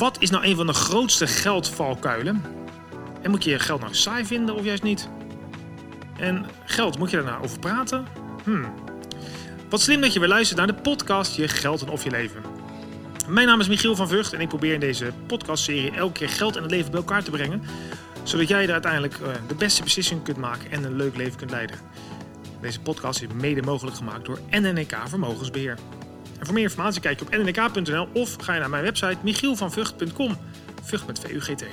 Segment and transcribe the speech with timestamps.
[0.00, 2.42] Wat is nou een van de grootste geldvalkuilen?
[3.22, 5.08] En moet je je geld nou saai vinden of juist niet?
[6.18, 8.06] En geld, moet je daar nou over praten?
[8.44, 8.74] Hmm.
[9.68, 12.42] Wat slim dat je weer luistert naar de podcast Je Geld en Of Je Leven.
[13.28, 16.56] Mijn naam is Michiel van Vught en ik probeer in deze podcastserie elke keer geld
[16.56, 17.62] en het leven bij elkaar te brengen.
[18.22, 21.50] Zodat jij er uiteindelijk eh, de beste beslissing kunt maken en een leuk leven kunt
[21.50, 21.76] leiden.
[22.60, 25.78] Deze podcast is mede mogelijk gemaakt door NNK Vermogensbeheer.
[26.40, 30.36] En voor meer informatie kijk je op nnk.nl of ga je naar mijn website michielvanvugt.com.
[30.82, 31.64] Vught met V-U-G-T.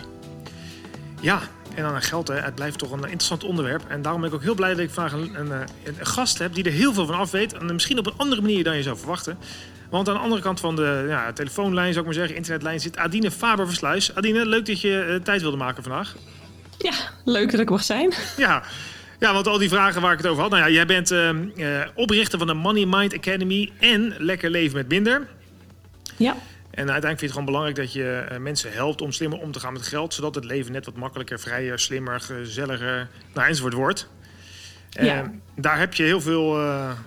[1.22, 1.40] Ja,
[1.76, 2.36] en dan geld, hè.
[2.36, 3.84] het blijft toch een interessant onderwerp.
[3.88, 5.52] En daarom ben ik ook heel blij dat ik vandaag een, een,
[5.84, 7.54] een gast heb die er heel veel van af weet.
[7.54, 9.38] En misschien op een andere manier dan je zou verwachten.
[9.90, 12.98] Want aan de andere kant van de ja, telefoonlijn, zou ik maar zeggen, internetlijn, zit
[12.98, 14.16] Adine Faber-Versluis.
[14.16, 16.16] Adine, leuk dat je uh, tijd wilde maken vandaag.
[16.78, 16.94] Ja,
[17.26, 18.14] leuk dat ik mag zijn.
[18.38, 18.64] Ja,
[19.20, 20.52] ja, want al die vragen waar ik het over had.
[20.52, 24.78] Nou ja, jij bent uh, uh, oprichter van de Money Mind Academy en Lekker Leven
[24.78, 25.28] met Minder.
[26.18, 26.36] Ja.
[26.70, 29.52] En uiteindelijk vind je het gewoon belangrijk dat je uh, mensen helpt om slimmer om
[29.52, 30.14] te gaan met geld.
[30.14, 34.08] Zodat het leven net wat makkelijker, vrijer, slimmer, gezelliger nou, enzovoort wordt.
[34.90, 35.32] Ja.
[35.56, 36.54] Daar heb je heel veel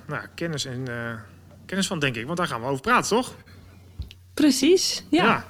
[0.07, 0.89] nou, kennis, en,
[1.67, 2.27] kennis van, denk ik.
[2.27, 3.35] Want daar gaan we over praten, toch?
[4.35, 5.25] Precies, ja.
[5.25, 5.45] ja.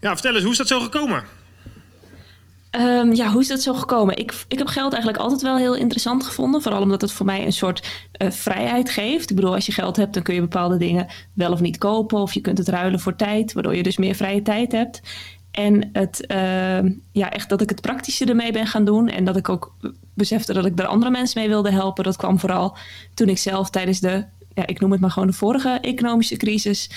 [0.00, 1.24] Ja, vertel eens, hoe is dat zo gekomen?
[2.80, 4.16] Um, ja, hoe is dat zo gekomen?
[4.16, 6.62] Ik, ik heb geld eigenlijk altijd wel heel interessant gevonden.
[6.62, 9.30] Vooral omdat het voor mij een soort uh, vrijheid geeft.
[9.30, 12.18] Ik bedoel, als je geld hebt, dan kun je bepaalde dingen wel of niet kopen.
[12.18, 15.00] Of je kunt het ruilen voor tijd, waardoor je dus meer vrije tijd hebt.
[15.50, 19.08] En het, uh, ja, echt dat ik het praktische ermee ben gaan doen.
[19.08, 19.76] En dat ik ook
[20.14, 22.04] besefte dat ik er andere mensen mee wilde helpen.
[22.04, 22.76] Dat kwam vooral
[23.14, 26.90] toen ik zelf tijdens de, ja, ik noem het maar gewoon de vorige economische crisis.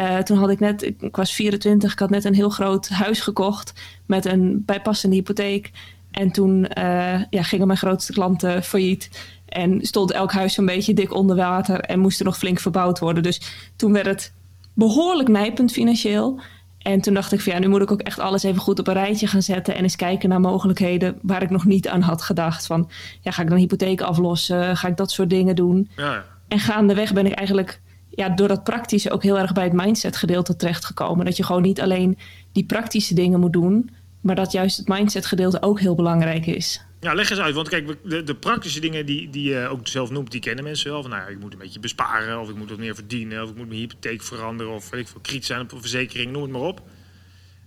[0.00, 3.20] Uh, toen had ik net, ik was 24, ik had net een heel groot huis
[3.20, 3.72] gekocht
[4.06, 5.70] met een bijpassende hypotheek.
[6.10, 9.10] En toen uh, ja, gingen mijn grootste klanten failliet.
[9.48, 12.98] En stond elk huis een beetje dik onder water en moest er nog flink verbouwd
[12.98, 13.22] worden.
[13.22, 13.40] Dus
[13.76, 14.32] toen werd het
[14.74, 16.40] behoorlijk nijpend financieel.
[16.78, 18.86] En toen dacht ik van ja, nu moet ik ook echt alles even goed op
[18.86, 19.74] een rijtje gaan zetten.
[19.74, 22.66] En eens kijken naar mogelijkheden waar ik nog niet aan had gedacht.
[22.66, 24.76] Van ja, ga ik dan hypotheek aflossen?
[24.76, 25.90] Ga ik dat soort dingen doen?
[25.96, 26.24] Ja.
[26.48, 27.80] En gaandeweg ben ik eigenlijk
[28.16, 31.24] ja, door dat praktische ook heel erg bij het mindset gedeelte terechtgekomen.
[31.24, 32.18] Dat je gewoon niet alleen
[32.52, 36.84] die praktische dingen moet doen, maar dat juist het mindset gedeelte ook heel belangrijk is.
[37.00, 37.54] Ja, leg eens uit.
[37.54, 40.90] Want kijk, de, de praktische dingen die, die je ook zelf noemt, die kennen mensen
[40.90, 41.02] wel.
[41.02, 43.50] Van nou ja, ik moet een beetje besparen, of ik moet wat meer verdienen, of
[43.50, 46.42] ik moet mijn hypotheek veranderen, of weet ik veel, kritisch zijn op een verzekering, noem
[46.42, 46.82] het maar op.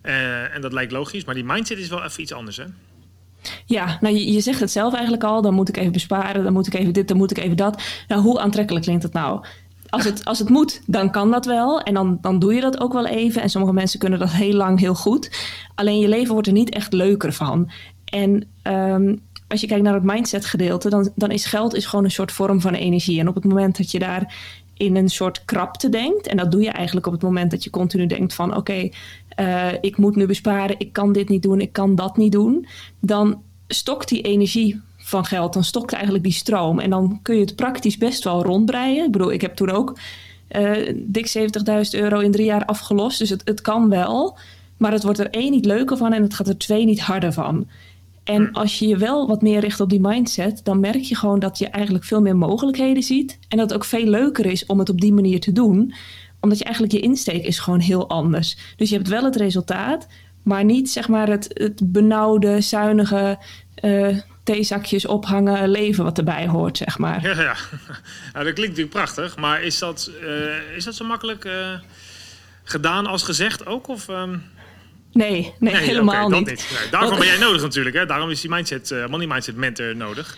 [0.03, 2.65] Uh, en dat lijkt logisch, maar die mindset is wel even iets anders, hè?
[3.65, 5.41] Ja, nou je, je, zegt het zelf eigenlijk al.
[5.41, 7.81] Dan moet ik even besparen, dan moet ik even dit, dan moet ik even dat.
[8.07, 9.45] Nou, hoe aantrekkelijk klinkt het nou?
[9.89, 11.81] Als het, als het moet, dan kan dat wel.
[11.81, 13.41] En dan, dan doe je dat ook wel even.
[13.41, 15.31] En sommige mensen kunnen dat heel lang heel goed.
[15.75, 17.71] Alleen je leven wordt er niet echt leuker van.
[18.05, 22.05] En um, als je kijkt naar het mindset gedeelte, dan, dan is geld is gewoon
[22.05, 23.19] een soort vorm van energie.
[23.19, 24.35] En op het moment dat je daar
[24.73, 27.69] in een soort krapte denkt, en dat doe je eigenlijk op het moment dat je
[27.69, 28.89] continu denkt van oké,
[29.39, 32.67] uh, ik moet nu besparen, ik kan dit niet doen, ik kan dat niet doen,
[32.99, 36.79] dan stokt die energie van geld, dan stokt eigenlijk die stroom.
[36.79, 39.05] En dan kun je het praktisch best wel rondbreien.
[39.05, 39.97] Ik bedoel, ik heb toen ook
[40.51, 43.19] uh, dik 70.000 euro in drie jaar afgelost.
[43.19, 44.37] Dus het, het kan wel.
[44.77, 47.33] Maar het wordt er één niet leuker van en het gaat er twee niet harder
[47.33, 47.67] van.
[48.23, 51.39] En als je je wel wat meer richt op die mindset, dan merk je gewoon
[51.39, 53.39] dat je eigenlijk veel meer mogelijkheden ziet.
[53.47, 55.93] En dat het ook veel leuker is om het op die manier te doen.
[56.39, 58.57] Omdat je eigenlijk je insteek is gewoon heel anders.
[58.75, 60.07] Dus je hebt wel het resultaat,
[60.43, 63.37] maar niet zeg maar het, het benauwde, zuinige.
[63.83, 67.21] Uh, theezakjes ophangen leven wat erbij hoort, zeg maar.
[67.21, 67.55] Ja, ja.
[68.33, 71.79] Nou, dat klinkt natuurlijk prachtig, maar is dat, uh, is dat zo makkelijk uh,
[72.63, 73.87] gedaan als gezegd ook?
[73.87, 74.43] Of, um...
[75.11, 76.49] nee, nee, nee, helemaal okay, niet.
[76.49, 76.69] niet.
[76.79, 77.95] Nee, daarom ben jij nodig natuurlijk.
[77.95, 78.05] Hè?
[78.05, 80.37] Daarom is die mindset, uh, money mindset mentor nodig.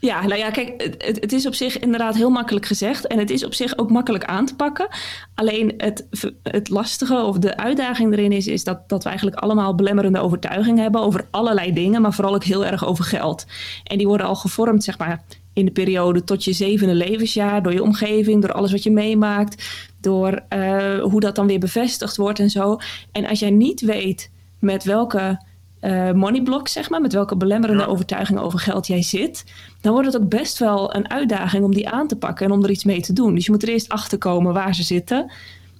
[0.00, 3.06] Ja, nou ja, kijk, het, het, is op zich inderdaad heel makkelijk gezegd.
[3.06, 4.88] En het is op zich ook makkelijk aan te pakken.
[5.34, 6.06] Alleen het,
[6.42, 10.82] het lastige of de uitdaging erin is, is dat, dat we eigenlijk allemaal belemmerende overtuigingen
[10.82, 13.46] hebben over allerlei dingen, maar vooral ook heel erg over geld.
[13.84, 17.72] En die worden al gevormd, zeg maar, in de periode tot je zevende levensjaar, door
[17.72, 22.38] je omgeving, door alles wat je meemaakt, door uh, hoe dat dan weer bevestigd wordt
[22.38, 22.78] en zo.
[23.12, 25.40] En als jij niet weet met welke
[25.80, 27.88] uh, moneyblock, zeg maar, met welke belemmerende ja.
[27.88, 29.44] overtuigingen over geld jij zit,
[29.80, 32.64] dan wordt het ook best wel een uitdaging om die aan te pakken en om
[32.64, 33.34] er iets mee te doen.
[33.34, 35.30] Dus je moet er eerst achter komen waar ze zitten.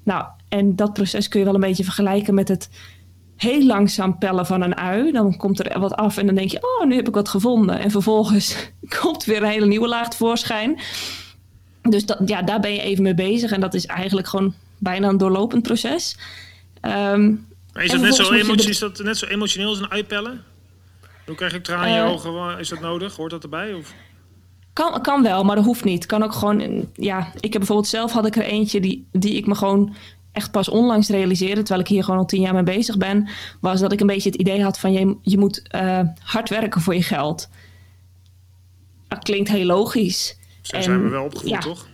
[0.02, 2.68] Nou, en dat proces kun je wel een beetje vergelijken met het
[3.36, 5.12] heel langzaam pellen van een ui.
[5.12, 7.78] Dan komt er wat af en dan denk je, oh, nu heb ik wat gevonden.
[7.78, 8.56] En vervolgens
[9.00, 10.80] komt weer een hele nieuwe laag tevoorschijn.
[11.82, 13.52] Dus dat, ja, daar ben je even mee bezig.
[13.52, 16.16] En dat is eigenlijk gewoon bijna een doorlopend proces.
[16.82, 20.44] Um, maar is dat, net zo, emotie, is dat net zo emotioneel als een uitpellen?
[21.26, 22.58] Hoe krijg ik tranen in je uh, ogen?
[22.58, 23.16] Is dat nodig?
[23.16, 23.74] Hoort dat erbij?
[23.74, 23.94] Of?
[24.72, 26.06] Kan, kan wel, maar dat hoeft niet.
[26.06, 29.46] Kan ook gewoon, ja, ik heb bijvoorbeeld zelf had ik er eentje die, die ik
[29.46, 29.94] me gewoon
[30.32, 33.28] echt pas onlangs realiseerde, terwijl ik hier gewoon al tien jaar mee bezig ben,
[33.60, 36.80] was dat ik een beetje het idee had van je, je moet uh, hard werken
[36.80, 37.48] voor je geld.
[39.08, 40.38] Dat klinkt heel logisch.
[40.62, 41.86] Zo zijn we wel opgevoed, toch?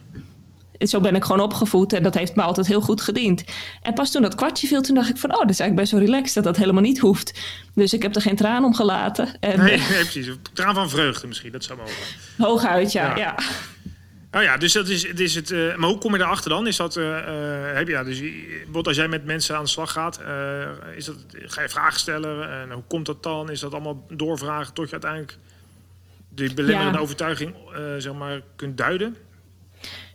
[0.78, 3.44] Zo ben ik gewoon opgevoed en dat heeft me altijd heel goed gediend.
[3.82, 5.32] En pas toen dat kwartje viel, toen dacht ik van...
[5.32, 7.40] oh, dat is eigenlijk best wel relaxed dat dat helemaal niet hoeft.
[7.74, 9.28] Dus ik heb er geen traan om gelaten.
[9.40, 10.28] En, nee, nee, precies.
[10.52, 11.94] Traan van vreugde misschien, dat zou mogen.
[12.38, 13.06] Hooguit, ja.
[13.08, 13.16] ja.
[13.16, 13.34] ja.
[14.30, 15.50] Nou ja, dus dat is, het is het.
[15.50, 16.66] Uh, maar hoe kom je erachter dan?
[16.66, 17.18] Is dat, uh,
[17.74, 18.22] heb je, ja, dus
[18.68, 20.20] wat als jij met mensen aan de slag gaat,
[20.96, 23.50] is dat, ga je vragen stellen en hoe komt dat dan?
[23.50, 25.38] Is dat allemaal doorvragen tot je uiteindelijk
[26.28, 27.54] de belemmerende overtuiging
[27.98, 29.16] zeg maar kunt duiden?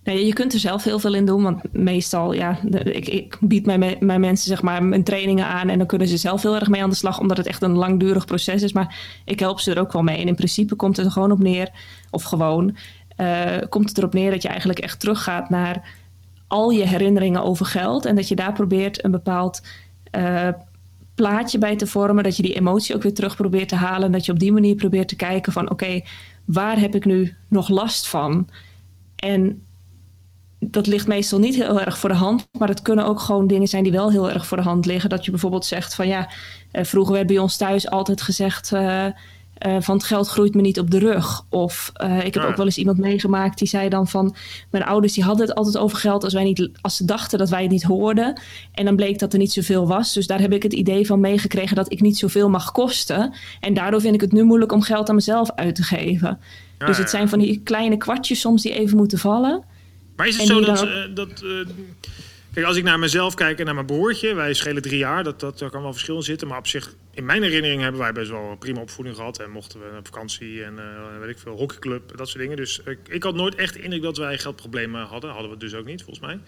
[0.03, 3.65] Nee, je kunt er zelf heel veel in doen, want meestal, ja, ik, ik, bied
[3.65, 6.69] mijn, mijn mensen zeg maar mijn trainingen aan en dan kunnen ze zelf heel erg
[6.69, 8.73] mee aan de slag, omdat het echt een langdurig proces is.
[8.73, 10.17] Maar ik help ze er ook wel mee.
[10.17, 11.69] En in principe komt het er gewoon op neer,
[12.09, 12.75] of gewoon,
[13.17, 15.95] uh, komt het erop neer dat je eigenlijk echt teruggaat naar
[16.47, 19.61] al je herinneringen over geld en dat je daar probeert een bepaald
[20.17, 20.47] uh,
[21.15, 24.11] plaatje bij te vormen, dat je die emotie ook weer terug probeert te halen en
[24.11, 26.01] dat je op die manier probeert te kijken van oké,
[26.45, 28.49] waar heb ik nu nog last van?
[29.15, 29.61] En
[30.65, 32.47] dat ligt meestal niet heel erg voor de hand.
[32.57, 35.09] Maar het kunnen ook gewoon dingen zijn die wel heel erg voor de hand liggen.
[35.09, 36.29] Dat je bijvoorbeeld zegt van ja,
[36.71, 38.71] uh, vroeger werd bij ons thuis altijd gezegd.
[38.71, 41.45] Uh, uh, van het geld groeit me niet op de rug.
[41.49, 41.91] Of
[42.23, 44.35] ik heb ook wel eens iemand meegemaakt die zei dan van...
[44.69, 47.49] mijn ouders die hadden het altijd over geld als, wij niet, als ze dachten dat
[47.49, 48.41] wij het niet hoorden.
[48.73, 50.13] En dan bleek dat er niet zoveel was.
[50.13, 53.33] Dus daar heb ik het idee van meegekregen dat ik niet zoveel mag kosten.
[53.59, 56.39] En daardoor vind ik het nu moeilijk om geld aan mezelf uit te geven.
[56.77, 59.63] dus het zijn van die kleine kwartjes soms die even moeten vallen...
[60.15, 60.87] Maar is het zo dat...
[61.13, 61.65] Dat uh,
[62.53, 64.33] kijk, als ik naar mezelf kijk en naar mijn broertje...
[64.33, 66.47] wij schelen drie jaar, dat, dat, daar kan wel verschil in zitten.
[66.47, 69.39] Maar op zich, in mijn herinnering hebben wij best wel een prima opvoeding gehad.
[69.39, 72.57] En mochten we op vakantie en uh, weet ik veel, hockeyclub, dat soort dingen.
[72.57, 75.31] Dus ik, ik had nooit echt de indruk dat wij geldproblemen hadden.
[75.31, 76.39] Hadden we dus ook niet, volgens mij.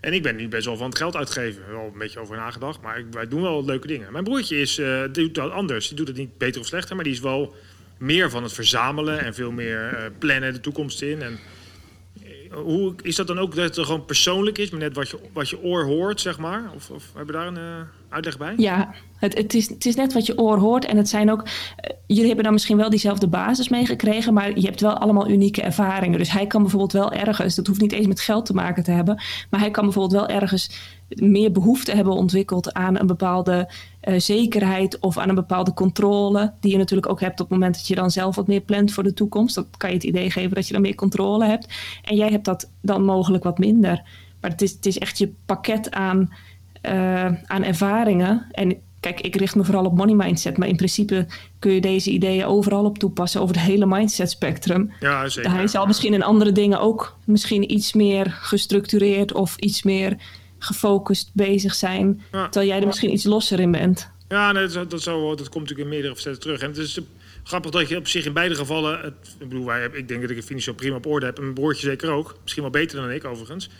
[0.00, 1.62] En ik ben nu best wel van het geld uitgeven.
[1.70, 4.12] Wel een beetje over nagedacht, maar ik, wij doen wel leuke dingen.
[4.12, 5.88] Mijn broertje is, uh, doet dat anders.
[5.88, 7.54] Die doet het niet beter of slechter, maar die is wel
[7.96, 11.22] meer van het verzamelen en veel meer uh, plannen de toekomst in.
[11.22, 11.38] En
[12.52, 15.48] hoe is dat dan ook dat het gewoon persoonlijk is, maar net wat je, wat
[15.48, 16.70] je oor hoort, zeg maar?
[16.74, 18.54] Of, of hebben daar een uh, uitleg bij?
[18.56, 20.84] Ja, het, het, is, het is net wat je oor hoort.
[20.84, 21.50] En het zijn ook, uh,
[22.06, 26.18] jullie hebben dan misschien wel diezelfde basis meegekregen, maar je hebt wel allemaal unieke ervaringen.
[26.18, 28.90] Dus hij kan bijvoorbeeld wel ergens, dat hoeft niet eens met geld te maken te
[28.90, 33.70] hebben, maar hij kan bijvoorbeeld wel ergens meer behoefte hebben ontwikkeld aan een bepaalde
[34.08, 36.52] uh, zekerheid of aan een bepaalde controle.
[36.60, 38.92] Die je natuurlijk ook hebt op het moment dat je dan zelf wat meer plant
[38.92, 39.54] voor de toekomst.
[39.54, 41.68] Dat kan je het idee geven dat je dan meer controle hebt.
[42.02, 44.02] En jij hebt dat dan mogelijk wat minder.
[44.40, 46.32] Maar het is, het is echt je pakket aan,
[46.82, 48.46] uh, aan ervaringen.
[48.50, 50.56] En kijk, ik richt me vooral op money mindset.
[50.56, 51.26] Maar in principe
[51.58, 53.40] kun je deze ideeën overal op toepassen.
[53.40, 54.92] Over het hele mindset spectrum.
[55.00, 55.50] Ja, zeker.
[55.50, 60.16] Hij zal misschien in andere dingen ook misschien iets meer gestructureerd of iets meer
[60.58, 62.22] gefocust bezig zijn.
[62.30, 64.10] Terwijl jij er misschien iets losser in bent.
[64.28, 66.60] Ja, dat, dat, zo, dat komt natuurlijk in meerdere facetten terug.
[66.60, 67.00] En het is
[67.42, 69.00] grappig dat je op zich in beide gevallen...
[69.00, 71.36] Het, ik bedoel, wij, ik denk dat ik het financieel prima op orde heb.
[71.36, 72.36] En mijn broertje zeker ook.
[72.42, 73.70] Misschien wel beter dan ik, overigens.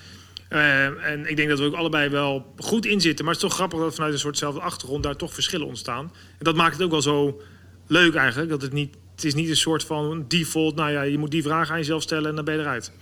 [0.50, 3.24] Uh, en ik denk dat we ook allebei wel goed in zitten.
[3.24, 5.02] Maar het is toch grappig dat vanuit een soortzelfde achtergrond...
[5.02, 6.04] daar toch verschillen ontstaan.
[6.38, 7.40] En dat maakt het ook wel zo
[7.86, 8.50] leuk eigenlijk.
[8.50, 8.96] Dat het niet...
[9.14, 10.74] Het is niet een soort van default...
[10.74, 12.92] Nou ja, je moet die vraag aan jezelf stellen en dan ben je eruit.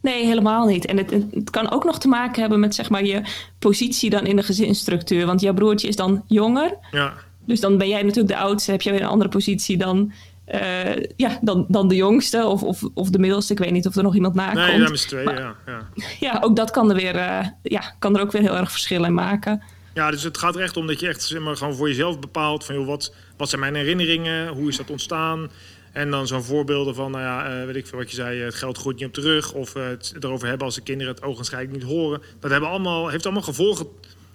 [0.00, 0.86] Nee, helemaal niet.
[0.86, 3.22] En het, het, kan ook nog te maken hebben met zeg maar, je
[3.58, 5.26] positie dan in de gezinsstructuur.
[5.26, 6.76] Want jouw broertje is dan jonger.
[6.90, 7.14] Ja.
[7.46, 8.70] Dus dan ben jij natuurlijk de oudste.
[8.70, 10.12] Heb je weer een andere positie dan,
[10.54, 13.52] uh, ja, dan, dan de jongste of, of, of de middelste.
[13.52, 14.66] Ik weet niet of er nog iemand na komt.
[14.66, 15.88] Nee, dat is twee, ja, ja.
[16.20, 19.04] Ja, ook dat kan er, weer, uh, ja, kan er ook weer heel erg verschil
[19.04, 19.62] in maken.
[19.94, 22.18] Ja, dus het gaat er echt om dat je echt zeg maar, gewoon voor jezelf
[22.18, 22.64] bepaalt...
[22.64, 25.50] van joh, wat, wat zijn mijn herinneringen, hoe is dat ontstaan...
[25.92, 28.54] En dan zo'n voorbeelden van, nou ja, uh, weet ik veel wat je zei, het
[28.54, 29.52] geld groeit niet op terug.
[29.52, 32.22] Of het erover hebben als de kinderen het ogenschijnlijk niet horen.
[32.40, 33.86] Dat hebben allemaal, heeft allemaal gevolgen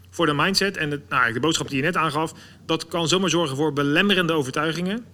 [0.09, 0.77] voor de mindset.
[0.77, 2.33] En het, nou, de boodschap die je net aangaf,
[2.65, 5.05] dat kan zomaar zorgen voor belemmerende overtuigingen.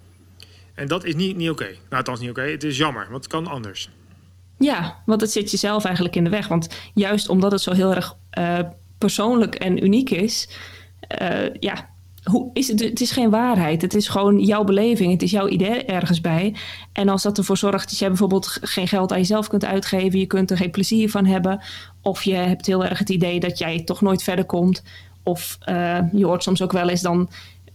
[0.74, 1.62] En dat is niet, niet oké.
[1.62, 1.74] Okay.
[1.74, 2.42] Nou, althans niet oké.
[2.42, 3.90] Het is jammer, want het kan anders.
[4.58, 6.48] Ja, want het zit jezelf eigenlijk in de weg.
[6.48, 8.58] Want juist omdat het zo heel erg uh,
[8.98, 10.48] persoonlijk en uniek is...
[11.60, 11.88] ja,
[12.24, 13.82] hoe is het, het is geen waarheid.
[13.82, 15.12] Het is gewoon jouw beleving.
[15.12, 16.54] Het is jouw idee ergens bij.
[16.92, 20.26] En als dat ervoor zorgt dat jij bijvoorbeeld geen geld aan jezelf kunt uitgeven, je
[20.26, 21.62] kunt er geen plezier van hebben,
[22.02, 24.82] of je hebt heel erg het idee dat jij toch nooit verder komt,
[25.22, 27.30] of uh, je hoort soms ook wel eens dan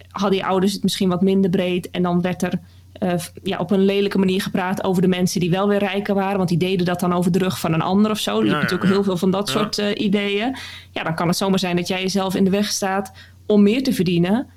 [0.09, 2.59] hadden je ouders het misschien wat minder breed en dan werd er
[2.99, 6.37] uh, ja, op een lelijke manier gepraat over de mensen die wel weer rijker waren.
[6.37, 8.43] Want die deden dat dan over de rug van een ander of zo.
[8.43, 10.57] Je hebt natuurlijk heel veel van dat soort uh, ideeën.
[10.91, 13.11] Ja, dan kan het zomaar zijn dat jij jezelf in de weg staat
[13.45, 14.49] om meer te verdienen.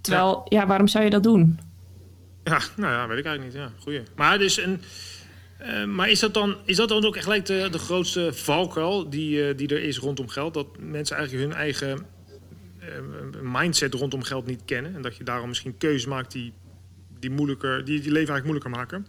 [0.00, 0.66] Terwijl, ja.
[0.66, 1.58] waarom zou je dat doen?
[2.44, 3.62] Ja, nou ja, weet ik eigenlijk niet.
[3.62, 4.02] Ja, goeie.
[4.16, 4.80] Maar dus een.
[5.62, 9.10] Eh, maar is dat, dan, is dat dan ook echt gelijk de, de grootste valkuil
[9.10, 10.54] die, eh, die er is rondom geld?
[10.54, 12.06] Dat mensen eigenlijk hun eigen
[12.78, 12.88] eh,
[13.42, 14.94] mindset rondom geld niet kennen.
[14.94, 16.52] En dat je daarom misschien keuzes maakt die,
[17.22, 19.06] die, moeilijker, die, die leven eigenlijk moeilijker maken?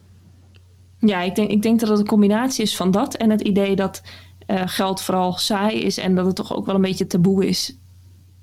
[1.00, 3.76] Ja, ik denk, ik denk dat het een combinatie is van dat en het idee
[3.76, 4.02] dat
[4.66, 7.78] geld vooral saai is en dat het toch ook wel een beetje taboe is.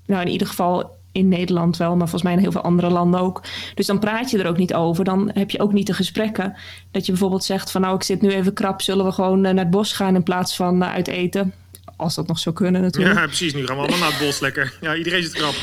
[0.07, 3.21] Nou, in ieder geval in Nederland wel, maar volgens mij in heel veel andere landen
[3.21, 3.43] ook.
[3.75, 5.05] Dus dan praat je er ook niet over.
[5.05, 6.57] Dan heb je ook niet de gesprekken.
[6.91, 9.53] Dat je bijvoorbeeld zegt van nou, ik zit nu even krap, zullen we gewoon eh,
[9.53, 11.55] naar het bos gaan in plaats van uit eten.
[11.97, 13.19] Als dat nog zou kunnen natuurlijk.
[13.19, 13.55] Ja, precies.
[13.55, 14.79] Nu gaan we allemaal naar het bos lekker.
[14.81, 15.55] Ja, iedereen zit krap.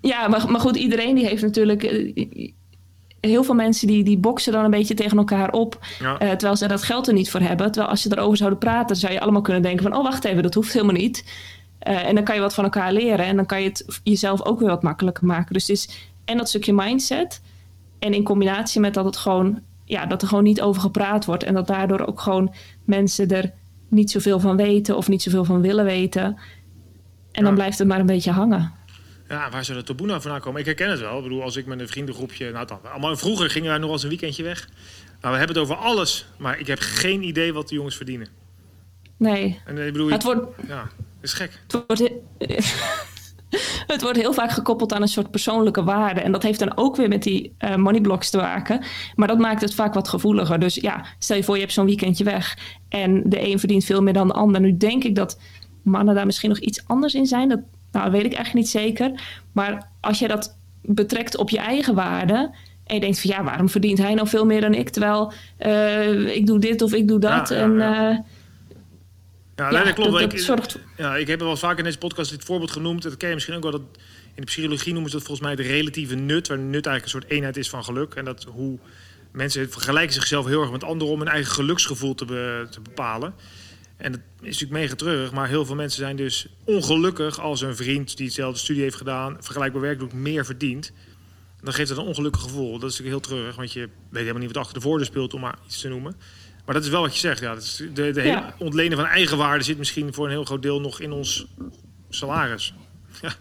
[0.00, 1.82] Ja, maar, maar goed, iedereen die heeft natuurlijk...
[3.22, 5.78] Eh, heel veel mensen die, die boksen dan een beetje tegen elkaar op.
[6.00, 7.66] Eh, terwijl ze dat geld er niet voor hebben.
[7.66, 9.96] Terwijl als je erover zouden praten, zou je allemaal kunnen denken van...
[9.96, 11.24] oh, wacht even, dat hoeft helemaal niet.
[11.88, 13.26] Uh, en dan kan je wat van elkaar leren.
[13.26, 15.52] En dan kan je het jezelf ook weer wat makkelijker maken.
[15.52, 17.42] Dus het is en dat stukje mindset.
[17.98, 21.42] En in combinatie met dat het gewoon, ja, dat er gewoon niet over gepraat wordt.
[21.42, 23.52] En dat daardoor ook gewoon mensen er
[23.88, 26.38] niet zoveel van weten of niet zoveel van willen weten.
[27.32, 28.72] En dan blijft het maar een beetje hangen.
[29.32, 30.60] Ja, waar zou dat taboe nou vandaan komen?
[30.60, 31.16] Ik herken het wel.
[31.16, 32.50] Ik bedoel, als ik met een vriendengroepje...
[32.50, 34.68] Nou, dan, allemaal, vroeger gingen wij nog eens een weekendje weg.
[35.20, 36.26] Nou, we hebben het over alles.
[36.36, 38.28] Maar ik heb geen idee wat de jongens verdienen.
[39.16, 39.60] Nee.
[39.64, 40.46] En, ik bedoel, het wordt...
[40.68, 40.88] Ja,
[41.20, 41.62] is gek.
[41.62, 42.10] Het wordt,
[43.92, 46.20] het wordt heel vaak gekoppeld aan een soort persoonlijke waarde.
[46.20, 48.84] En dat heeft dan ook weer met die uh, moneyblocks te maken.
[49.14, 50.58] Maar dat maakt het vaak wat gevoeliger.
[50.58, 52.58] Dus ja, stel je voor je hebt zo'n weekendje weg.
[52.88, 54.60] En de een verdient veel meer dan de ander.
[54.60, 55.40] Nu denk ik dat
[55.82, 57.48] mannen daar misschien nog iets anders in zijn.
[57.48, 57.60] Dat
[57.92, 59.10] nou, weet ik eigenlijk niet zeker.
[59.52, 62.54] Maar als je dat betrekt op je eigen waarde...
[62.86, 64.88] En je denkt van ja, waarom verdient hij nou veel meer dan ik?
[64.88, 67.48] Terwijl uh, ik doe dit of ik doe dat.
[67.48, 68.18] Ja, ja, en uh,
[69.56, 70.32] ja, dat klopt.
[70.32, 70.78] ik, zorgt...
[70.96, 73.02] ja, ik heb wel vaak in deze podcast dit voorbeeld genoemd.
[73.02, 73.72] Dat ken je misschien ook wel.
[73.72, 73.80] Dat,
[74.34, 76.48] in de psychologie noemen ze dat volgens mij de relatieve nut.
[76.48, 78.14] Waar nut eigenlijk een soort eenheid is van geluk.
[78.14, 78.78] En dat hoe
[79.32, 82.26] mensen vergelijken zichzelf heel erg met anderen om hun eigen geluksgevoel te,
[82.70, 83.34] te bepalen.
[84.02, 87.76] En dat is natuurlijk mega treurig, maar heel veel mensen zijn dus ongelukkig als een
[87.76, 90.92] vriend die hetzelfde studie heeft gedaan, vergelijkbaar werk doet, meer verdient.
[91.60, 92.78] Dan geeft dat een ongelukkig gevoel.
[92.78, 95.34] Dat is natuurlijk heel treurig, want je weet helemaal niet wat achter de voordeur speelt,
[95.34, 96.16] om maar iets te noemen.
[96.64, 97.40] Maar dat is wel wat je zegt.
[97.40, 97.54] Ja.
[97.54, 100.80] Dat is de, de hele ontlenen van eigenwaarde zit misschien voor een heel groot deel
[100.80, 101.46] nog in ons
[102.08, 102.74] salaris.
[103.22, 103.32] Ja.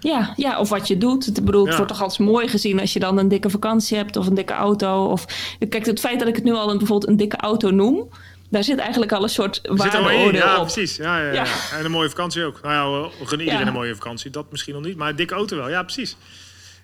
[0.00, 1.26] Ja, ja, of wat je doet.
[1.26, 4.16] Het, bedoel, het wordt toch altijd mooi gezien als je dan een dikke vakantie hebt
[4.16, 5.04] of een dikke auto.
[5.04, 5.26] Of,
[5.68, 8.08] kijk, het feit dat ik het nu al een, bijvoorbeeld een dikke auto noem,
[8.50, 10.62] daar zit eigenlijk al een soort waardeoordeel ja, op.
[10.62, 10.96] Precies.
[10.96, 12.60] Ja, ja, ja, En een mooie vakantie ook.
[12.62, 14.30] Nou ja, we gunnen iedereen een mooie vakantie.
[14.30, 15.68] Dat misschien nog niet, maar een dikke auto wel.
[15.68, 16.16] Ja, precies.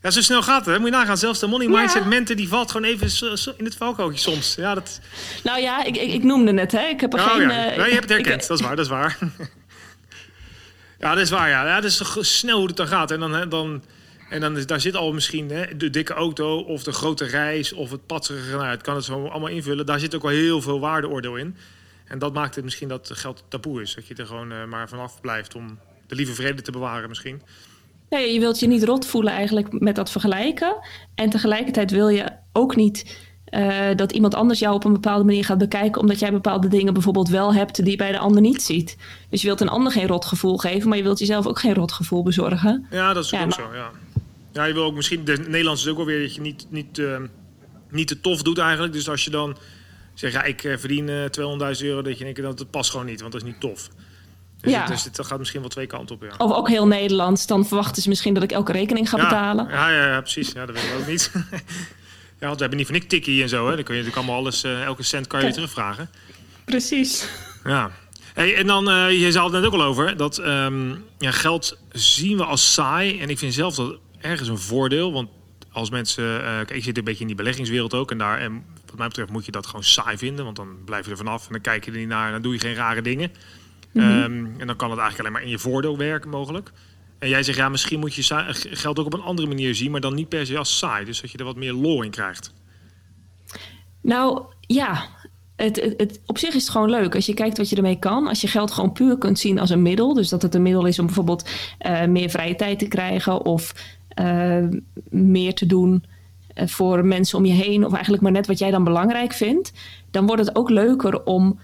[0.02, 0.74] Ja, zo snel gaat het.
[0.74, 0.80] Hè?
[0.80, 1.18] Moet je nagaan.
[1.18, 3.10] Zelfs de money mindset mente die valt gewoon even
[3.56, 4.54] in het valkootje soms.
[4.54, 5.00] Ja, dat...
[5.42, 6.72] Nou ja, ik, ik, ik noemde het.
[6.72, 6.86] Hè.
[6.86, 7.48] Ik heb er oh, geen...
[7.48, 7.76] Ja.
[7.76, 8.46] Uh, je hebt het herkend.
[8.46, 9.18] dat is waar, dat is waar.
[11.00, 11.48] ja, dat is waar.
[11.48, 13.10] Ja, ja dat is snel hoe het dan gaat.
[13.10, 13.48] En dan...
[13.48, 13.82] dan
[14.28, 17.90] en dan daar zit al misschien hè, de dikke auto of de grote reis of
[17.90, 18.56] het patserige.
[18.56, 19.86] Nou, het kan het zo allemaal invullen.
[19.86, 21.56] Daar zit ook wel heel veel waardeoordeel in.
[22.04, 23.94] En dat maakt het misschien dat geld taboe is.
[23.94, 27.42] Dat je er gewoon uh, maar vanaf blijft om de lieve vrede te bewaren misschien.
[28.10, 30.76] Nee, je wilt je niet rot voelen eigenlijk met dat vergelijken.
[31.14, 33.18] En tegelijkertijd wil je ook niet
[33.50, 36.92] uh, dat iemand anders jou op een bepaalde manier gaat bekijken, omdat jij bepaalde dingen
[36.92, 38.96] bijvoorbeeld wel hebt die je bij de ander niet ziet.
[39.30, 42.22] Dus je wilt een ander geen rotgevoel geven, maar je wilt jezelf ook geen rotgevoel
[42.22, 42.86] bezorgen.
[42.90, 43.74] Ja, dat is ook zo.
[43.74, 43.90] Ja.
[44.56, 46.98] Ja, je wil ook misschien, de Nederlands is ook wel weer dat je niet, niet,
[46.98, 47.16] uh,
[47.90, 48.92] niet te tof doet eigenlijk.
[48.92, 49.56] Dus als je dan
[50.14, 51.06] zegt, ja, ik uh, verdien
[51.76, 53.88] 200.000 euro, dat je denkt, dat het past gewoon niet, want dat is niet tof.
[54.60, 54.90] Dus, ja.
[54.90, 56.22] het, dus gaat misschien wel twee kanten op.
[56.22, 56.44] Ja.
[56.46, 57.46] Of ook heel Nederlands.
[57.46, 59.68] Dan verwachten ze misschien dat ik elke rekening ga betalen.
[59.68, 60.52] Ja, ja, ja, precies.
[60.52, 61.30] Ja, dat willen we ook niet.
[62.40, 63.68] ja, want we hebben niet van niks tikkie en zo.
[63.68, 63.74] Hè.
[63.74, 66.10] Dan kun je natuurlijk allemaal alles, uh, elke cent kan je terugvragen.
[66.64, 67.28] Precies.
[67.64, 67.90] Ja.
[68.34, 71.78] Hey, en dan, uh, je zei het net ook al over, dat um, ja, geld
[71.92, 73.20] zien we als saai.
[73.20, 75.12] En ik vind zelf dat ergens een voordeel.
[75.12, 75.28] Want
[75.72, 78.10] als mensen, uh, kijk, ik zit een beetje in die beleggingswereld ook.
[78.10, 80.44] En daar, en wat mij betreft, moet je dat gewoon saai vinden.
[80.44, 82.42] Want dan blijf je er vanaf en dan kijk je er niet naar en dan
[82.42, 83.32] doe je geen rare dingen.
[83.92, 84.04] Mhm.
[84.04, 86.72] Ehm, en dan kan het eigenlijk alleen maar in je voordeel werken mogelijk.
[87.18, 90.00] En jij zegt, ja, misschien moet je geld ook op een andere manier zien, maar
[90.00, 91.04] dan niet per se als saai.
[91.04, 92.52] Dus dat je er wat meer lol in krijgt.
[94.02, 95.08] Nou, ja.
[95.56, 97.98] Het, het, het, op zich is het gewoon leuk als je kijkt wat je ermee
[97.98, 98.26] kan.
[98.26, 100.14] Als je geld gewoon puur kunt zien als een middel.
[100.14, 101.48] Dus dat het een middel is om bijvoorbeeld
[101.86, 103.74] uh, meer vrije tijd te krijgen of
[105.10, 106.04] meer te doen
[106.54, 107.84] uh, voor mensen om je heen.
[107.84, 109.72] Of eigenlijk maar net wat jij dan belangrijk vindt.
[110.10, 111.58] Dan wordt het ook leuker om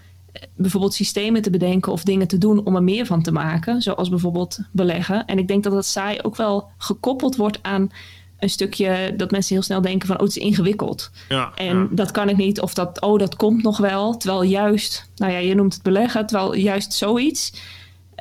[0.55, 4.09] bijvoorbeeld systemen te bedenken of dingen te doen om er meer van te maken, zoals
[4.09, 5.25] bijvoorbeeld beleggen.
[5.25, 7.91] En ik denk dat dat saai ook wel gekoppeld wordt aan
[8.39, 11.11] een stukje dat mensen heel snel denken van oh het is ingewikkeld.
[11.29, 14.17] Ja, en dat kan ik niet of dat oh dat komt nog wel.
[14.17, 17.53] Terwijl juist, nou ja, je noemt het beleggen, terwijl juist zoiets,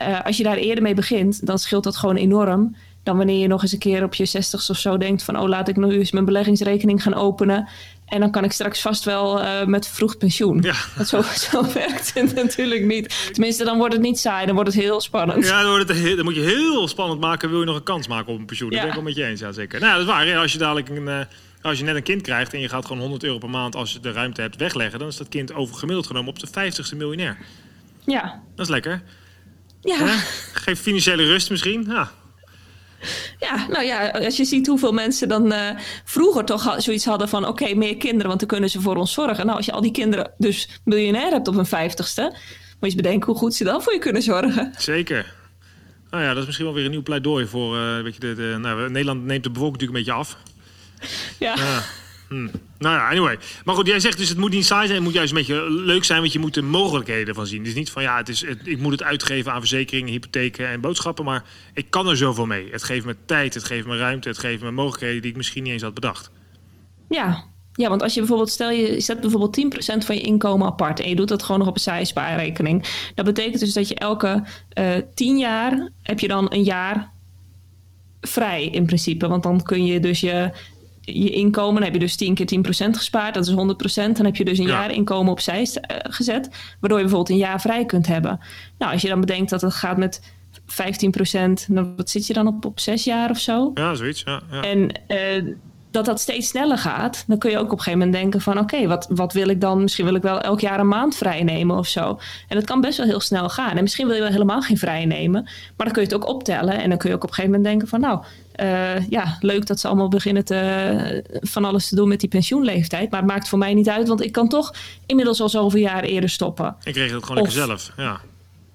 [0.02, 2.76] uh, als je daar eerder mee begint, dan scheelt dat gewoon enorm.
[3.02, 5.48] Dan wanneer je nog eens een keer op je zestigste of zo denkt van oh
[5.48, 7.68] laat ik nu eens mijn beleggingsrekening gaan openen.
[8.06, 10.62] En dan kan ik straks vast wel uh, met vroeg pensioen.
[10.62, 10.74] Ja.
[10.96, 13.30] Want zo, zo werkt het natuurlijk niet.
[13.32, 15.44] Tenminste, dan wordt het niet saai, dan wordt het heel spannend.
[15.44, 17.50] Ja, dan, wordt het heel, dan moet je heel spannend maken.
[17.50, 18.70] Wil je nog een kans maken op een pensioen?
[18.70, 19.80] Dat ben ik wel met je eens, ja zeker.
[19.80, 20.36] Nou, dat is waar.
[20.36, 21.20] Als je dadelijk een, uh,
[21.62, 23.92] als je net een kind krijgt en je gaat gewoon 100 euro per maand als
[23.92, 26.96] je de ruimte hebt wegleggen, dan is dat kind over gemiddeld genomen op de 50ste
[26.96, 27.38] miljonair.
[28.06, 28.42] Ja.
[28.54, 29.02] Dat is lekker.
[29.80, 29.96] Ja.
[29.98, 30.16] ja.
[30.52, 31.84] Geeft financiële rust misschien.
[31.88, 32.10] Ja.
[33.38, 35.70] Ja, nou ja, als je ziet hoeveel mensen dan uh,
[36.04, 37.46] vroeger toch zoiets hadden van...
[37.46, 39.46] oké, meer kinderen, want dan kunnen ze voor ons zorgen.
[39.46, 42.22] Nou, als je al die kinderen dus miljonair hebt op een vijftigste...
[42.22, 42.32] moet
[42.80, 44.72] je eens bedenken hoe goed ze dan voor je kunnen zorgen.
[44.78, 45.34] Zeker.
[46.10, 47.76] Nou ja, dat is misschien wel weer een nieuw pleidooi voor...
[47.76, 50.36] Uh, weet je, de, de, nou, Nederland neemt de bevolking natuurlijk een beetje af.
[51.38, 51.56] Ja.
[51.58, 51.78] Uh,
[52.32, 52.50] Hmm.
[52.78, 53.38] Nou ja, anyway.
[53.64, 54.94] Maar goed, jij zegt dus het moet niet saai zijn.
[54.94, 57.64] Het moet juist een beetje leuk zijn, want je moet de mogelijkheden ervan zien.
[57.64, 61.24] Dus niet van ja, het is, ik moet het uitgeven aan verzekeringen, hypotheken en boodschappen.
[61.24, 62.68] Maar ik kan er zoveel mee.
[62.70, 65.62] Het geeft me tijd, het geeft me ruimte, het geeft me mogelijkheden die ik misschien
[65.62, 66.30] niet eens had bedacht.
[67.08, 71.00] Ja, ja, want als je bijvoorbeeld, stel je zet bijvoorbeeld 10% van je inkomen apart
[71.00, 73.10] en je doet dat gewoon nog op een spaarrekening.
[73.14, 74.44] Dat betekent dus dat je elke
[74.78, 77.10] uh, 10 jaar heb je dan een jaar
[78.20, 79.28] vrij in principe.
[79.28, 80.50] Want dan kun je dus je
[81.04, 82.46] je inkomen, dan heb je dus 10 keer
[82.86, 84.12] 10% gespaard, dat is 100%.
[84.12, 84.80] Dan heb je dus een ja.
[84.80, 86.48] jaar inkomen opzij uh, gezet,
[86.80, 88.40] waardoor je bijvoorbeeld een jaar vrij kunt hebben.
[88.78, 90.64] Nou, als je dan bedenkt dat het gaat met 15%,
[91.68, 93.70] dan wat zit je dan op, op 6 jaar of zo?
[93.74, 94.22] Ja, zoiets.
[94.24, 94.62] Ja, ja.
[94.62, 95.54] En uh,
[95.92, 98.58] dat dat steeds sneller gaat, dan kun je ook op een gegeven moment denken van
[98.58, 99.82] oké, okay, wat, wat wil ik dan?
[99.82, 102.18] Misschien wil ik wel elk jaar een maand vrij nemen of zo.
[102.48, 103.76] En dat kan best wel heel snel gaan.
[103.76, 105.42] En misschien wil je wel helemaal geen vrij nemen,
[105.76, 106.80] maar dan kun je het ook optellen.
[106.80, 108.22] En dan kun je ook op een gegeven moment denken van nou,
[108.60, 113.10] uh, ja, leuk dat ze allemaal beginnen te, van alles te doen met die pensioenleeftijd.
[113.10, 114.74] Maar het maakt voor mij niet uit, want ik kan toch
[115.06, 116.76] inmiddels al zoveel jaar eerder stoppen.
[116.84, 118.20] Ik regel het gewoon of, lekker zelf, ja.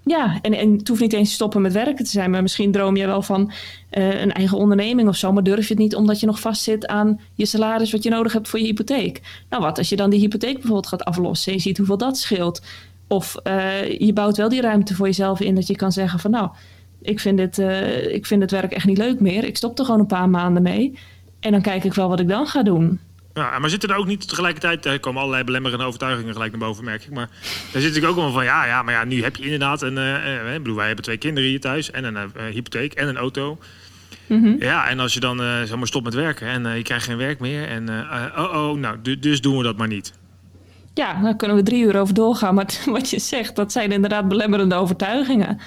[0.08, 2.32] Ja, en, en het hoeft niet eens stoppen met werken te zijn.
[2.32, 3.52] Maar misschien droom je wel van
[3.92, 5.32] uh, een eigen onderneming of zo.
[5.34, 8.34] Maar durf je het niet omdat je nog vastzit aan je salaris wat je nodig
[8.34, 9.22] hebt voor je hypotheek.
[9.50, 12.18] Nou wat, als je dan die hypotheek bijvoorbeeld gaat aflossen en je ziet hoeveel dat
[12.18, 12.62] scheelt.
[13.08, 16.32] Of uh, je bouwt wel die ruimte voor jezelf in dat je kan zeggen van
[16.32, 16.50] nou,
[17.02, 19.44] ik vind, dit, uh, ik vind het werk echt niet leuk meer.
[19.44, 20.98] Ik stop er gewoon een paar maanden mee.
[21.40, 23.00] En dan kijk ik wel wat ik dan ga doen.
[23.38, 26.84] Ja, maar zitten er ook niet tegelijkertijd, er komen allerlei belemmerende overtuigingen gelijk naar boven,
[26.84, 27.12] merk ik.
[27.12, 27.30] Maar
[27.71, 29.97] daar zit ik ook wel van, ja, ja, maar ja, nu heb je inderdaad een,
[29.97, 33.58] uh, bedoel, wij hebben twee kinderen hier thuis en een uh, hypotheek en een auto.
[34.28, 34.56] Mm -hmm.
[34.60, 37.17] Ja, en als je dan uh, zeg maar stopt met werken en je krijgt geen
[37.17, 37.89] werk meer en
[38.38, 40.13] oh, oh, nou, dus doen we dat maar niet.
[40.93, 44.28] Ja, daar kunnen we drie uur over doorgaan, maar wat je zegt, dat zijn inderdaad
[44.28, 45.60] belemmerende overtuigingen.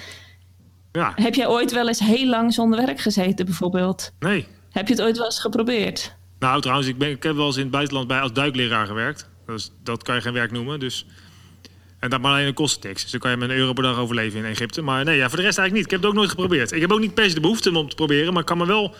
[0.91, 1.11] Ja.
[1.15, 4.11] Heb jij ooit wel eens heel lang zonder werk gezeten, bijvoorbeeld?
[4.19, 4.47] Nee.
[4.71, 6.15] Heb je het ooit wel eens geprobeerd?
[6.41, 9.29] Nou, trouwens, ik, ben, ik heb wel eens in het buitenland bij als duikleraar gewerkt.
[9.45, 10.79] Dus dat kan je geen werk noemen.
[10.79, 11.05] Dus...
[11.99, 13.01] En dat maar alleen een kostentekst.
[13.01, 14.81] Dus dan kan je met een euro per dag overleven in Egypte.
[14.81, 15.85] Maar nee, ja, voor de rest eigenlijk niet.
[15.85, 16.71] Ik heb het ook nooit geprobeerd.
[16.71, 18.31] Ik heb ook niet per se de behoefte om te proberen.
[18.33, 18.95] Maar ik kan me wel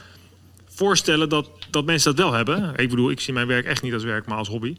[0.69, 2.73] voorstellen dat, dat mensen dat wel hebben.
[2.75, 4.77] Ik bedoel, ik zie mijn werk echt niet als werk, maar als hobby.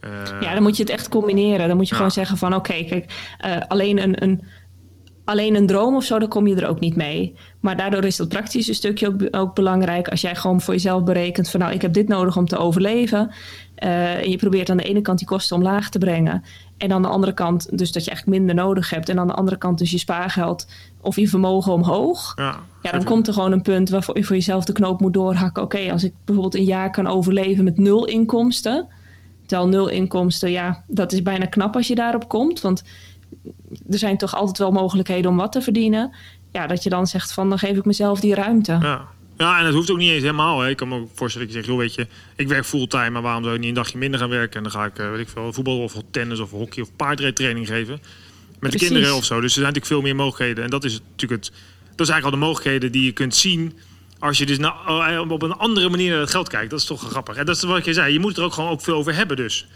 [0.00, 1.68] Uh, ja, dan moet je het echt combineren.
[1.68, 1.96] Dan moet je ja.
[1.96, 2.54] gewoon zeggen van...
[2.54, 3.12] oké, okay, kijk,
[3.44, 4.22] uh, alleen een...
[4.22, 4.42] een
[5.24, 7.34] alleen een droom of zo, dan kom je er ook niet mee.
[7.60, 10.08] Maar daardoor is dat praktische stukje ook, ook belangrijk.
[10.08, 13.30] Als jij gewoon voor jezelf berekent van nou, ik heb dit nodig om te overleven.
[13.84, 16.44] Uh, en je probeert aan de ene kant die kosten omlaag te brengen.
[16.76, 19.08] En aan de andere kant dus dat je eigenlijk minder nodig hebt.
[19.08, 20.66] En aan de andere kant dus je spaargeld
[21.00, 22.32] of je vermogen omhoog.
[22.36, 25.14] Ja, ja dan komt er gewoon een punt waarvoor je voor jezelf de knoop moet
[25.14, 25.62] doorhakken.
[25.62, 28.88] Oké, okay, als ik bijvoorbeeld een jaar kan overleven met nul inkomsten.
[29.46, 32.60] Terwijl nul inkomsten, ja, dat is bijna knap als je daarop komt.
[32.60, 32.82] Want
[33.90, 36.14] er zijn toch altijd wel mogelijkheden om wat te verdienen.
[36.52, 38.78] Ja, dat je dan zegt van dan geef ik mezelf die ruimte.
[38.82, 39.08] Ja.
[39.38, 40.60] Ja, en het hoeft ook niet eens helemaal.
[40.60, 40.68] Hè.
[40.68, 43.22] Ik kan me ook voorstellen dat je zegt, joh, weet je, ik werk fulltime, maar
[43.22, 44.56] waarom zou ik niet een dagje minder gaan werken?
[44.56, 48.00] En dan ga ik, weet ik veel, voetbal of tennis of hockey of paardrijtraining geven.
[48.60, 49.34] Met de kinderen of zo.
[49.34, 50.64] Dus er zijn natuurlijk veel meer mogelijkheden.
[50.64, 51.52] En dat is natuurlijk het,
[51.96, 53.72] dat is eigenlijk al de mogelijkheden die je kunt zien
[54.18, 56.70] als je dus nou, op een andere manier naar het geld kijkt.
[56.70, 57.36] Dat is toch grappig.
[57.36, 58.12] En dat is wat je zei.
[58.12, 59.66] Je moet er ook gewoon ook veel over hebben dus.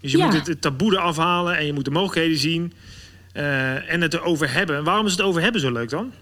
[0.00, 0.24] Dus je Ja.
[0.24, 2.72] moet het, het taboe eraf halen en je moet de mogelijkheden zien.
[3.38, 4.84] Eh, en het erover hebben.
[4.84, 6.12] Waarom is het over hebben zo leuk dan?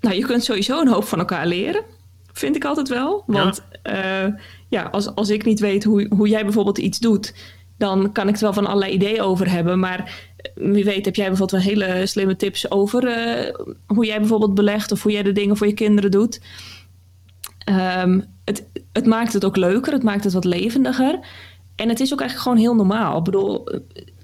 [0.00, 1.82] Nou, je kunt sowieso een hoop van elkaar leren.
[2.32, 3.22] Vind ik altijd wel.
[3.26, 7.34] Want ja, ja als, als ik niet weet hoe, hoe jij bijvoorbeeld iets doet,
[7.78, 9.78] dan kan ik er wel van allerlei ideeën over hebben.
[9.78, 9.98] Maar
[10.36, 13.54] eh, wie weet heb jij bijvoorbeeld wel hele slimme tips over eh,
[13.86, 16.40] hoe jij bijvoorbeeld belegt of hoe jij de dingen voor je kinderen doet.
[17.58, 21.18] Ehm, het, het maakt het ook leuker, het maakt het wat levendiger.
[21.78, 23.18] En het is ook eigenlijk gewoon heel normaal.
[23.18, 23.68] Ik bedoel,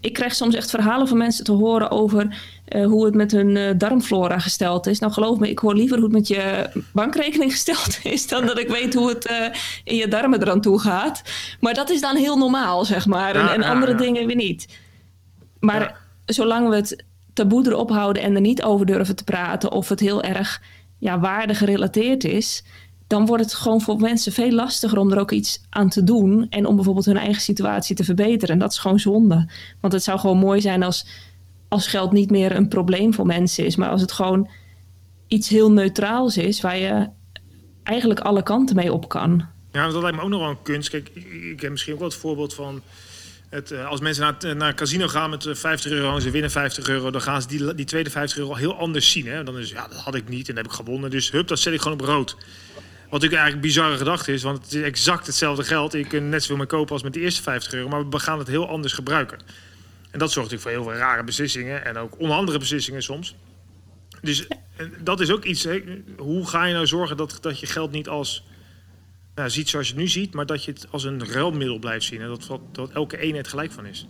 [0.00, 2.36] ik krijg soms echt verhalen van mensen te horen over
[2.68, 4.98] uh, hoe het met hun uh, darmflora gesteld is.
[4.98, 8.58] Nou, geloof me, ik hoor liever hoe het met je bankrekening gesteld is dan dat
[8.58, 9.46] ik weet hoe het uh,
[9.84, 11.22] in je darmen eraan toe gaat.
[11.60, 13.34] Maar dat is dan heel normaal, zeg maar.
[13.34, 13.98] En, Ja, en ja, andere ja.
[13.98, 14.78] dingen weer niet.
[15.60, 19.88] Maar zolang we het taboe erop houden en er niet over durven te praten of
[19.88, 20.62] het heel erg
[20.98, 22.64] ja, waarde gerelateerd is,
[23.06, 26.46] dan wordt het gewoon voor mensen veel lastiger om er ook iets aan te doen.
[26.50, 28.54] En om bijvoorbeeld hun eigen situatie te verbeteren.
[28.54, 29.48] En dat is gewoon zonde.
[29.80, 31.06] Want het zou gewoon mooi zijn als,
[31.68, 33.76] als geld niet meer een probleem voor mensen is.
[33.76, 34.48] Maar als het gewoon
[35.26, 36.60] iets heel neutraals is.
[36.60, 37.08] Waar je
[37.82, 39.46] eigenlijk alle kanten mee op kan.
[39.72, 40.90] Ja, dat lijkt me ook nog wel een kunst.
[40.90, 41.08] Kijk,
[41.52, 42.82] ik heb misschien ook wel het voorbeeld van...
[43.48, 46.30] Het, eh, als mensen naar, naar een casino gaan met 50 eh, euro en ze
[46.30, 47.10] winnen 50 euro...
[47.10, 49.26] dan gaan ze die, die tweede 50 euro heel anders zien.
[49.26, 49.44] Hè?
[49.44, 51.10] Dan is ja, dat had ik niet en dat heb ik gewonnen.
[51.10, 52.36] Dus hup, dat zet ik gewoon op rood.
[53.14, 55.92] Wat natuurlijk eigenlijk bizarre gedachte is, want het is exact hetzelfde geld.
[55.92, 58.38] Je kunt net zoveel mee kopen als met de eerste 50 euro, maar we gaan
[58.38, 59.38] het heel anders gebruiken.
[60.10, 63.34] En dat zorgt natuurlijk voor heel veel rare beslissingen en ook onhandige beslissingen soms.
[64.22, 64.46] Dus
[65.00, 65.64] dat is ook iets.
[65.64, 65.82] Hè.
[66.16, 68.44] Hoe ga je nou zorgen dat, dat je geld niet als
[69.34, 72.04] nou, ziet zoals je het nu ziet, maar dat je het als een ruilmiddel blijft
[72.04, 74.06] zien en dat, dat elke eenheid gelijk van is.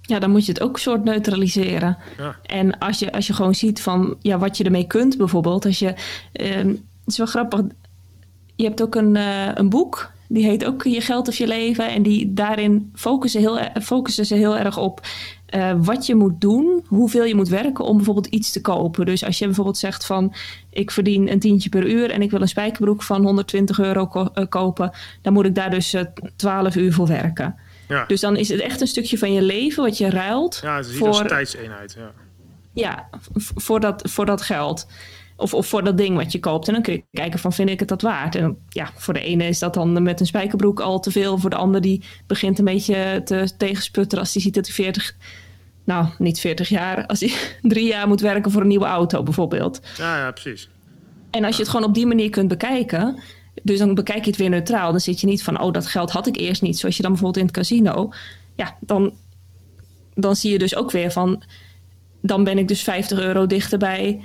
[0.00, 1.98] Ja, dan moet je het ook soort neutraliseren.
[2.18, 2.38] Ja.
[2.42, 5.64] En als je, als je gewoon ziet van ja, wat je ermee kunt, bijvoorbeeld.
[5.64, 5.94] Als je,
[6.32, 7.60] uh, het is wel grappig,
[8.56, 11.88] je hebt ook een, uh, een boek, die heet ook Je geld of je leven.
[11.88, 15.00] En die, daarin focussen, heel, focussen ze heel erg op
[15.54, 19.06] uh, wat je moet doen, hoeveel je moet werken om bijvoorbeeld iets te kopen.
[19.06, 20.34] Dus als je bijvoorbeeld zegt van
[20.70, 24.28] ik verdien een tientje per uur en ik wil een spijkerbroek van 120 euro ko
[24.34, 24.90] uh, kopen,
[25.22, 25.94] dan moet ik daar dus
[26.36, 27.56] 12 uur voor werken.
[27.88, 28.04] Ja.
[28.06, 30.60] Dus dan is het echt een stukje van je leven wat je ruilt.
[30.62, 31.96] Ja, het is voor, als tijdseenheid.
[31.98, 32.12] Ja,
[32.72, 34.86] ja voor, dat, voor dat geld.
[35.42, 36.66] Of, of voor dat ding wat je koopt.
[36.66, 38.34] En dan kun je kijken van vind ik het dat waard.
[38.34, 41.38] En ja, voor de ene is dat dan met een spijkerbroek al te veel.
[41.38, 45.16] Voor de ander die begint een beetje te tegensputteren als die ziet dat hij 40...
[45.84, 47.06] Nou, niet 40 jaar.
[47.06, 49.80] Als hij drie jaar moet werken voor een nieuwe auto bijvoorbeeld.
[49.96, 50.68] Ja, ja, precies.
[51.30, 53.22] En als je het gewoon op die manier kunt bekijken...
[53.62, 54.90] Dus dan bekijk je het weer neutraal.
[54.90, 56.78] Dan zit je niet van, oh, dat geld had ik eerst niet.
[56.78, 58.12] Zoals je dan bijvoorbeeld in het casino.
[58.56, 59.12] Ja, dan,
[60.14, 61.42] dan zie je dus ook weer van...
[62.20, 64.24] Dan ben ik dus 50 euro dichterbij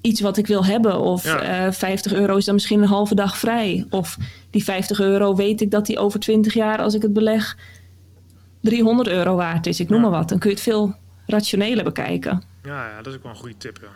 [0.00, 0.98] iets wat ik wil hebben.
[0.98, 1.42] Of ja.
[1.42, 3.86] uh, eh, 50 euro is dan misschien een halve dag vrij.
[3.90, 4.16] Of
[4.50, 7.56] die 50 euro weet ik dat die over 20 jaar, als ik het beleg,
[8.60, 9.80] 300 euro waard is.
[9.80, 10.28] Ik noem maar wat.
[10.28, 10.94] Dan kun je het veel
[11.26, 12.42] rationeler bekijken.
[12.62, 13.78] Ja, ja, dat is ook wel een goede tip.
[13.82, 13.88] Ja.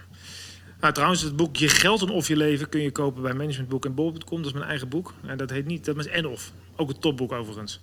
[0.81, 3.85] Nou, trouwens, het boek Je Geld en Of Je Leven kun je kopen bij Managementboek
[3.85, 4.37] en Bol.com.
[4.37, 5.15] Dat is mijn eigen boek.
[5.27, 6.53] En dat heet niet, dat is en of.
[6.77, 7.81] Ook een topboek overigens.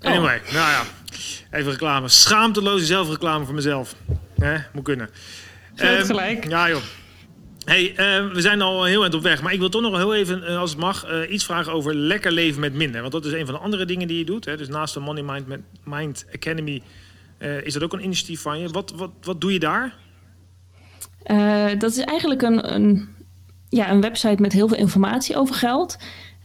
[0.00, 0.10] Oh.
[0.10, 0.82] Anyway, nou ja,
[1.50, 2.08] even reclame.
[2.08, 3.94] Schaamteloze zelfreclame voor mezelf.
[4.38, 4.56] Hè?
[4.72, 5.10] Moet kunnen.
[5.76, 6.48] Um, gelijk.
[6.48, 6.82] Ja joh.
[7.68, 10.14] Hey, uh, we zijn al heel eind op weg, maar ik wil toch nog heel
[10.14, 13.00] even, uh, als het mag, uh, iets vragen over lekker leven met minder.
[13.00, 14.44] Want dat is een van de andere dingen die je doet.
[14.44, 14.56] Hè?
[14.56, 16.82] Dus naast de Money Mind, Mind Academy
[17.62, 18.68] is dat ook een initiatief van je.
[18.68, 19.94] Wat, wat, wat doe je daar?
[21.78, 23.08] dat is eigenlijk een, een,
[23.68, 25.98] ja, een website met heel veel informatie over geld.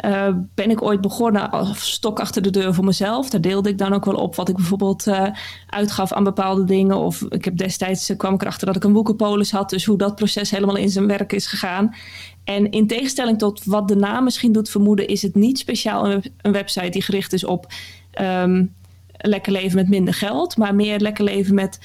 [0.05, 3.29] Uh, ben ik ooit begonnen als stok achter de deur voor mezelf.
[3.29, 5.27] Daar deelde ik dan ook wel op wat ik bijvoorbeeld uh,
[5.69, 6.97] uitgaf aan bepaalde dingen.
[6.97, 9.69] Of ik heb destijds uh, kwam ik erachter dat ik een boekenpolis had.
[9.69, 11.95] Dus hoe dat proces helemaal in zijn werk is gegaan.
[12.43, 16.51] En in tegenstelling tot wat de naam misschien doet vermoeden, is het niet speciaal een,
[16.51, 17.73] website die gericht is op
[18.21, 18.73] um,
[19.17, 20.57] lekker leven met minder geld.
[20.57, 21.79] Maar meer lekker leven met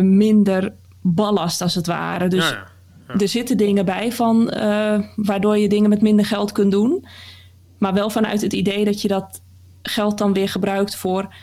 [0.00, 2.28] minder ballast als het ware.
[2.28, 2.67] Dus ja
[3.16, 7.06] er zitten dingen bij van uh, waardoor je dingen met minder geld kunt doen.
[7.78, 9.40] Maar wel vanuit het idee dat je dat
[9.82, 11.34] geld dan weer gebruikt voor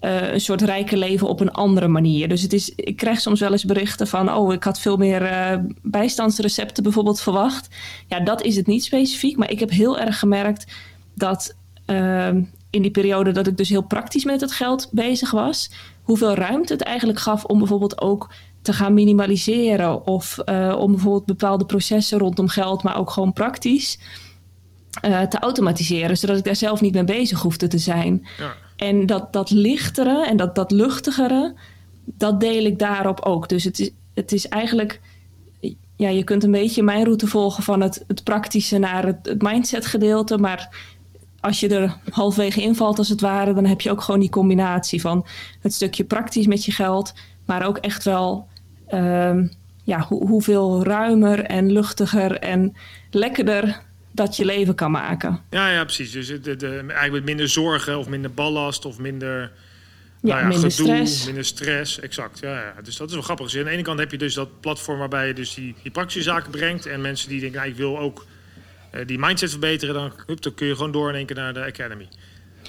[0.00, 2.28] uh, een soort rijke leven op een andere manier.
[2.28, 5.22] Dus het is, ik krijg soms wel eens berichten van: oh, ik had veel meer
[5.22, 7.68] uh, bijstandsrecepten bijvoorbeeld verwacht.
[8.06, 9.36] Ja, dat is het niet specifiek.
[9.36, 10.72] Maar ik heb heel erg gemerkt
[11.14, 11.56] dat
[12.74, 15.70] in die periode dat ik dus heel praktisch met het geld bezig was,
[16.02, 18.30] hoeveel ruimte het eigenlijk gaf om bijvoorbeeld ook
[18.64, 20.06] te gaan minimaliseren.
[20.06, 23.98] Of uh, om bijvoorbeeld bepaalde processen rondom geld, maar ook gewoon praktisch
[25.04, 26.16] uh, te automatiseren.
[26.16, 28.26] Zodat ik daar zelf niet mee bezig hoefde te zijn.
[28.38, 28.54] Ja.
[28.76, 31.54] En dat, dat lichtere en dat, dat luchtigere,
[32.04, 33.48] dat deel ik daarop ook.
[33.48, 35.00] Dus het is, het is eigenlijk.
[35.96, 39.42] Ja, je kunt een beetje mijn route volgen van het, het praktische naar het, het
[39.42, 40.38] mindset gedeelte.
[40.38, 40.76] Maar
[41.40, 45.00] als je er halfwege invalt als het ware, dan heb je ook gewoon die combinatie
[45.00, 45.26] van
[45.60, 47.12] het stukje praktisch met je geld,
[47.44, 48.46] maar ook echt wel
[48.92, 49.50] um,
[49.84, 52.76] ja, ho hoeveel ruimer en luchtiger en
[53.10, 55.40] lekkerder dat je leven kan maken.
[55.50, 56.10] Ja, ja precies.
[56.10, 59.48] Dus de, de, eigenlijk met minder zorgen of minder ballast of minder, ja,
[60.20, 61.26] nou ja, minder gedoe, stress.
[61.26, 62.00] minder stress.
[62.00, 62.38] Exact.
[62.38, 63.46] Ja, ja, Dus dat is wel grappig.
[63.46, 65.90] Dus aan de ene kant heb je dus dat platform waarbij je dus die, die
[65.90, 66.86] praktische zaken brengt.
[66.86, 68.26] En mensen die denken, nou, ik wil ook
[68.94, 71.54] uh, die mindset verbeteren, dan, hup, dan kun je gewoon door in één keer naar
[71.54, 72.08] de Academy.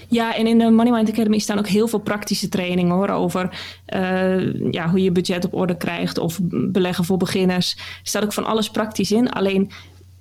[0.08, 3.10] Ja, en in de Money Mind Academy staan ook heel veel praktische trainingen hoor.
[3.10, 3.50] Over
[3.96, 7.76] uh, ja, hoe je budget op orde krijgt of beleggen voor beginners.
[7.78, 9.32] Er staat ook van alles praktisch in.
[9.32, 9.72] Alleen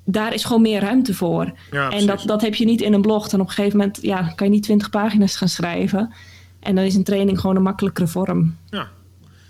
[0.05, 1.53] daar is gewoon meer ruimte voor.
[1.71, 3.29] Ja, en dat, dat heb je niet in een blog.
[3.29, 6.15] Dan op een gegeven moment ja, kan je niet 20 pagina's gaan schrijven.
[6.61, 8.57] En dan is een training gewoon een makkelijkere vorm.
[8.71, 8.89] Ja.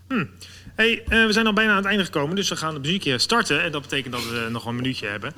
[0.09, 0.25] Hm.
[0.75, 3.19] Hey, uh, we zijn al bijna aan het einde gekomen, dus we gaan de muziekje
[3.19, 3.63] starten.
[3.63, 5.33] En dat betekent dat we nog een minuutje hebben.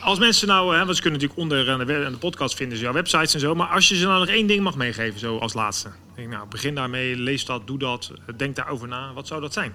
[0.00, 2.78] Als mensen nou, hè, want ze kunnen natuurlijk onder aan de, aan de podcast vinden
[2.78, 3.54] ze jouw websites en zo.
[3.54, 5.88] Maar als je ze nou nog één ding mag meegeven, zo als laatste.
[6.14, 9.12] Denk, nou, begin daarmee, lees dat, doe dat, denk daarover na.
[9.12, 9.72] Wat zou dat zijn?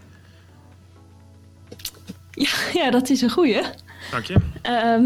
[2.31, 2.49] Ja,
[2.81, 3.61] ja dat is een goeie.
[4.11, 4.35] Dank je.
[4.61, 5.05] Ehm,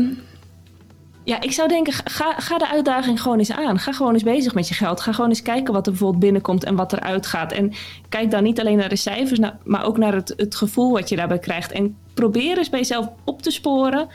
[1.23, 3.79] ja, ik zou denken, ga, ga de uitdaging gewoon eens aan.
[3.79, 5.01] Ga gewoon eens bezig met je geld.
[5.01, 7.51] Ga gewoon eens kijken wat er bijvoorbeeld binnenkomt en wat eruit gaat.
[7.51, 7.73] En
[8.09, 11.15] kijk dan niet alleen naar de cijfers, maar ook naar het, het gevoel wat je
[11.15, 11.71] daarbij krijgt.
[11.71, 14.07] En probeer eens bij jezelf op te sporen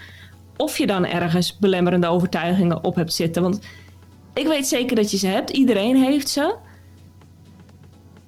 [0.57, 3.43] of je dan ergens belemmerende overtuigingen op hebt zitten.
[3.43, 3.61] Want
[4.35, 5.51] ik weet zeker dat je ze hebt.
[5.51, 6.55] Iedereen heeft ze.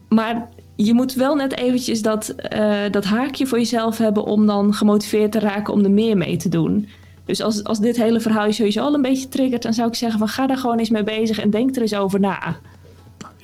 [0.09, 4.75] Maar je moet wel net eventjes dat, uh, dat haakje voor jezelf hebben om dan
[4.75, 6.89] gemotiveerd te raken om er meer mee te doen.
[7.25, 9.95] Dus als, als dit hele verhaal je sowieso al een beetje triggert, dan zou ik
[9.95, 12.57] zeggen van ga daar gewoon eens mee bezig en denk er eens over na.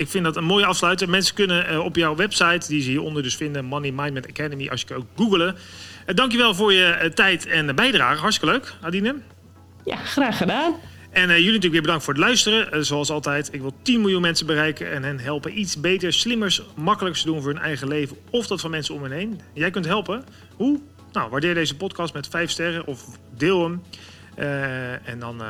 [0.03, 1.09] Ik vind dat een mooie afsluiter.
[1.09, 4.85] Mensen kunnen uh, op jouw website, die ze hieronder dus vinden, Money Mindment Academy, als
[4.88, 5.57] je ook googelen.
[6.07, 8.21] Uh, dankjewel voor je uh, tijd en bijdrage.
[8.21, 9.17] Hartstikke leuk, Adine.
[9.85, 10.75] Ja, graag gedaan.
[11.11, 12.87] En jullie natuurlijk weer bedankt voor het luisteren.
[12.87, 17.23] zoals altijd, ik wil 10 miljoen mensen bereiken en hen helpen iets beter, slimmers, makkelijker
[17.23, 19.41] te doen voor hun eigen leven of dat van mensen om hen heen.
[19.55, 20.25] Jij kunt helpen.
[20.57, 20.81] Hoe?
[21.12, 23.05] Nou, waardeer deze podcast met 5 sterren of
[23.37, 23.83] deel hem.
[24.38, 25.47] Uh, en dan, uh,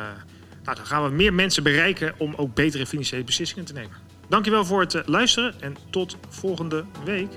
[0.64, 4.11] nou, dan gaan we meer mensen bereiken om ook betere financiële beslissingen te nemen.
[4.32, 7.30] Dankjewel voor het luisteren en tot volgende week.